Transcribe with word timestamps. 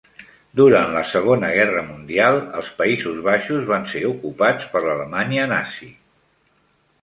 Durant 0.59 0.87
la 0.93 1.01
Segona 1.09 1.51
Guerra 1.57 1.83
Mundial, 1.89 2.39
els 2.61 2.69
Països 2.79 3.19
Baixos 3.27 3.69
van 3.73 3.87
ser 3.93 4.03
ocupats 4.13 4.67
per 4.73 4.83
l'Alemanya 4.87 5.47
nazi. 5.55 5.93